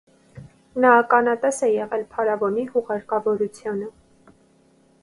[0.85, 3.93] Նա ականատես է եղել փարավոնի հուղարկավորությանը։